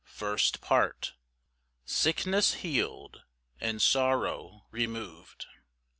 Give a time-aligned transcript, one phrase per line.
[0.03, 1.13] First Part.
[1.85, 3.21] Sickness healed,
[3.59, 5.45] and sorrow removed.